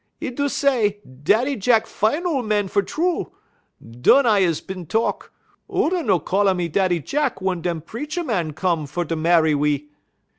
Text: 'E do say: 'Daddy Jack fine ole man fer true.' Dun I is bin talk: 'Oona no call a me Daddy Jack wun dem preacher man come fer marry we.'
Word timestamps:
'E 0.19 0.31
do 0.31 0.49
say: 0.49 0.99
'Daddy 1.05 1.55
Jack 1.55 1.85
fine 1.85 2.25
ole 2.25 2.41
man 2.41 2.67
fer 2.67 2.81
true.' 2.81 3.33
Dun 3.79 4.25
I 4.25 4.39
is 4.39 4.59
bin 4.59 4.87
talk: 4.87 5.31
'Oona 5.69 6.01
no 6.01 6.19
call 6.19 6.47
a 6.47 6.55
me 6.55 6.67
Daddy 6.69 6.99
Jack 6.99 7.39
wun 7.39 7.61
dem 7.61 7.81
preacher 7.81 8.23
man 8.23 8.53
come 8.53 8.87
fer 8.87 9.05
marry 9.15 9.53
we.' 9.53 9.91